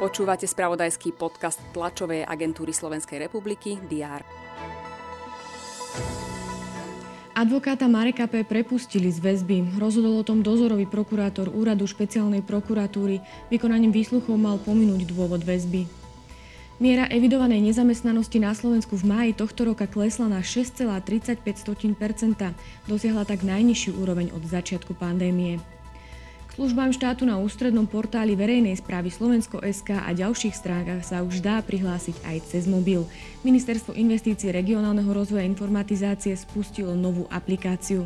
Počúvate 0.00 0.48
spravodajský 0.48 1.12
podcast 1.12 1.60
tlačovej 1.76 2.24
agentúry 2.24 2.72
Slovenskej 2.72 3.20
republiky 3.28 3.76
DR. 3.84 4.24
Advokáta 7.36 7.88
Mareka 7.88 8.28
P. 8.28 8.44
prepustili 8.44 9.08
z 9.08 9.20
väzby. 9.20 9.80
Rozhodol 9.80 10.20
o 10.20 10.24
tom 10.24 10.44
dozorový 10.44 10.84
prokurátor 10.84 11.48
úradu 11.48 11.88
špeciálnej 11.88 12.44
prokuratúry. 12.44 13.20
Vykonaním 13.48 13.92
výsluchov 13.92 14.36
mal 14.36 14.60
pominúť 14.60 15.08
dôvod 15.08 15.40
väzby. 15.44 15.88
Miera 16.80 17.04
evidovanej 17.08 17.60
nezamestnanosti 17.60 18.40
na 18.40 18.56
Slovensku 18.56 18.96
v 18.96 19.04
máji 19.04 19.32
tohto 19.36 19.68
roka 19.68 19.84
klesla 19.84 20.32
na 20.32 20.40
6,35% 20.40 21.44
Dosiahla 22.88 23.24
tak 23.28 23.44
najnižšiu 23.44 24.00
úroveň 24.00 24.32
od 24.32 24.44
začiatku 24.48 24.96
pandémie. 24.96 25.79
Službám 26.60 26.92
štátu 26.92 27.24
na 27.24 27.40
ústrednom 27.40 27.88
portáli 27.88 28.36
verejnej 28.36 28.76
správy 28.76 29.08
Slovensko.sk 29.08 29.96
a 29.96 30.12
ďalších 30.12 30.52
stránkach 30.52 31.00
sa 31.00 31.24
už 31.24 31.40
dá 31.40 31.56
prihlásiť 31.64 32.20
aj 32.20 32.36
cez 32.52 32.68
mobil. 32.68 33.08
Ministerstvo 33.40 33.96
investícií 33.96 34.52
regionálneho 34.52 35.08
rozvoja 35.08 35.40
informatizácie 35.48 36.36
spustilo 36.36 36.92
novú 36.92 37.24
aplikáciu. 37.32 38.04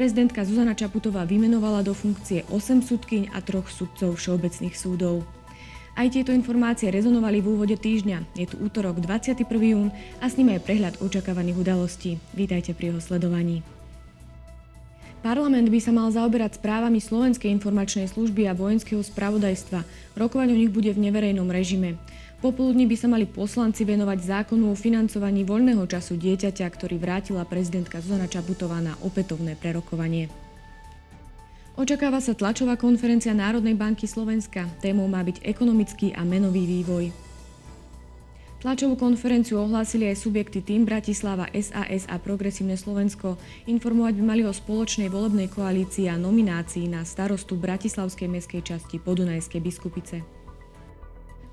Prezidentka 0.00 0.48
Zuzana 0.48 0.72
Čaputová 0.72 1.28
vymenovala 1.28 1.84
do 1.84 1.92
funkcie 1.92 2.48
8 2.48 2.88
sudkyň 2.88 3.36
a 3.36 3.44
troch 3.44 3.68
sudcov 3.68 4.16
všeobecných 4.16 4.72
súdov. 4.72 5.28
Aj 5.92 6.08
tieto 6.08 6.32
informácie 6.32 6.88
rezonovali 6.88 7.44
v 7.44 7.52
úvode 7.52 7.76
týždňa. 7.76 8.32
Je 8.32 8.48
tu 8.48 8.56
útorok 8.64 8.96
21. 9.04 9.44
jún 9.44 9.92
a 10.24 10.24
s 10.24 10.40
ním 10.40 10.56
aj 10.56 10.64
prehľad 10.64 10.94
očakávaných 11.04 11.60
udalostí. 11.60 12.16
Vítajte 12.32 12.72
pri 12.72 12.96
jeho 12.96 13.00
sledovaní. 13.04 13.60
Parlament 15.18 15.66
by 15.66 15.80
sa 15.82 15.90
mal 15.90 16.06
zaoberať 16.14 16.62
správami 16.62 17.02
Slovenskej 17.02 17.50
informačnej 17.50 18.06
služby 18.06 18.46
a 18.46 18.54
vojenského 18.54 19.02
spravodajstva. 19.02 19.82
Rokovať 20.14 20.48
o 20.54 20.56
nich 20.56 20.70
bude 20.70 20.94
v 20.94 21.10
neverejnom 21.10 21.50
režime. 21.50 21.98
Popoludní 22.38 22.86
by 22.86 22.94
sa 22.94 23.10
mali 23.10 23.26
poslanci 23.26 23.82
venovať 23.82 24.18
zákonu 24.22 24.70
o 24.70 24.78
financovaní 24.78 25.42
voľného 25.42 25.82
času 25.90 26.14
dieťaťa, 26.14 26.70
ktorý 26.70 27.02
vrátila 27.02 27.42
prezidentka 27.42 27.98
Zuzana 27.98 28.30
Čaputová 28.30 28.78
na 28.78 28.94
opätovné 29.02 29.58
prerokovanie. 29.58 30.30
Očakáva 31.74 32.22
sa 32.22 32.38
tlačová 32.38 32.78
konferencia 32.78 33.34
Národnej 33.34 33.74
banky 33.74 34.06
Slovenska. 34.06 34.70
Témou 34.78 35.10
má 35.10 35.22
byť 35.26 35.42
ekonomický 35.42 36.14
a 36.14 36.22
menový 36.22 36.62
vývoj. 36.62 37.27
Tlačovú 38.58 38.98
konferenciu 38.98 39.62
ohlásili 39.62 40.10
aj 40.10 40.18
subjekty 40.18 40.58
Tým 40.58 40.82
Bratislava, 40.82 41.46
SAS 41.54 42.10
a 42.10 42.18
Progresívne 42.18 42.74
Slovensko. 42.74 43.38
Informovať 43.70 44.18
by 44.18 44.22
mali 44.26 44.42
o 44.42 44.50
spoločnej 44.50 45.06
volebnej 45.06 45.46
koalícii 45.46 46.10
a 46.10 46.18
nominácii 46.18 46.90
na 46.90 47.06
starostu 47.06 47.54
Bratislavskej 47.54 48.26
mestskej 48.26 48.66
časti 48.66 48.98
Podunajskej 48.98 49.62
biskupice. 49.62 50.26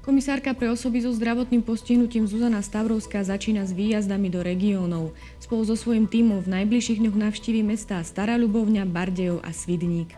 Komisárka 0.02 0.58
pre 0.58 0.73
osoby 0.73 1.06
so 1.06 1.14
zdravotným 1.14 1.61
postihnutím 1.61 2.26
Zuzana 2.26 2.66
Stavrovská 2.66 3.22
začína 3.22 3.70
s 3.70 3.73
výjazdami 3.73 4.33
do 4.33 4.42
regiónov. 4.42 5.14
Spolu 5.38 5.61
so 5.61 5.78
svojím 5.78 6.09
tímom 6.09 6.42
v 6.42 6.58
najbližších 6.58 7.06
dňoch 7.06 7.17
navštíví 7.22 7.61
mestá 7.61 8.02
Stará 8.02 8.33
Ľubovňa, 8.33 8.81
Bardejov 8.89 9.45
a 9.45 9.53
Svidník. 9.53 10.09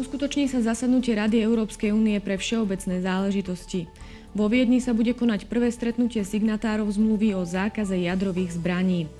Uskutoční 0.00 0.48
sa 0.48 0.64
zasadnutie 0.64 1.12
Rady 1.12 1.44
Európskej 1.44 1.92
únie 1.92 2.16
pre 2.24 2.40
všeobecné 2.40 3.04
záležitosti. 3.04 3.84
Vo 4.30 4.46
Viedni 4.46 4.78
sa 4.78 4.94
bude 4.94 5.10
konať 5.10 5.50
prvé 5.50 5.74
stretnutie 5.74 6.22
signatárov 6.22 6.86
zmluvy 6.86 7.34
o 7.34 7.42
zákaze 7.42 7.98
jadrových 7.98 8.54
zbraní. 8.54 9.10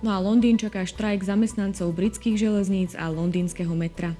No 0.00 0.14
a 0.14 0.22
Londýn 0.22 0.56
čaká 0.56 0.86
štrajk 0.86 1.26
zamestnancov 1.26 1.90
britských 1.90 2.38
železníc 2.38 2.94
a 2.94 3.10
londýnskeho 3.10 3.74
metra. 3.74 4.14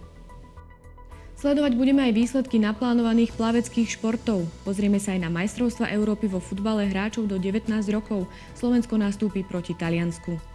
Sledovať 1.41 1.73
budeme 1.73 2.05
aj 2.05 2.13
výsledky 2.13 2.61
naplánovaných 2.61 3.33
plaveckých 3.33 3.97
športov. 3.97 4.45
Pozrieme 4.61 5.01
sa 5.01 5.17
aj 5.17 5.25
na 5.25 5.33
majstrovstva 5.33 5.89
Európy 5.89 6.29
vo 6.29 6.37
futbale 6.37 6.85
hráčov 6.85 7.25
do 7.25 7.41
19 7.41 7.71
rokov. 7.97 8.29
Slovensko 8.53 9.01
nastúpi 9.01 9.41
proti 9.41 9.73
Taliansku. 9.73 10.50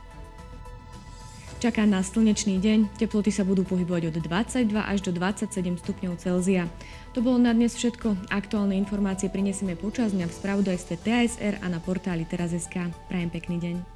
Čaká 1.55 1.88
nás 1.88 2.11
slnečný 2.11 2.59
deň, 2.59 2.99
teploty 2.99 3.31
sa 3.31 3.47
budú 3.47 3.63
pohybovať 3.63 4.11
od 4.11 4.16
22 4.19 4.75
až 4.75 4.99
do 5.07 5.16
27 5.16 5.55
stupňov 5.79 6.19
Celzia. 6.19 6.67
To 7.16 7.23
bolo 7.23 7.39
na 7.39 7.55
dnes 7.55 7.79
všetko. 7.79 8.27
Aktuálne 8.27 8.75
informácie 8.75 9.31
prinesieme 9.31 9.79
počas 9.79 10.11
dňa 10.11 10.27
v 10.27 10.35
spravodajstve 10.35 10.95
TASR 10.99 11.63
a 11.63 11.67
na 11.71 11.79
portáli 11.79 12.27
teraz.sk. 12.27 12.91
Prajem 13.07 13.31
pekný 13.31 13.57
deň. 13.63 13.94